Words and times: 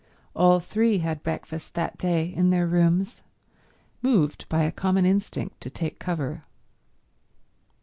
All 0.35 0.59
three 0.59 0.97
had 0.97 1.21
breakfast 1.21 1.75
that 1.75 1.95
day 1.95 2.25
in 2.25 2.49
their 2.49 2.65
rooms, 2.65 3.21
moved 4.01 4.49
by 4.49 4.63
a 4.63 4.71
common 4.71 5.05
instinct 5.05 5.61
to 5.61 5.69
take 5.69 5.99
cover. 5.99 6.43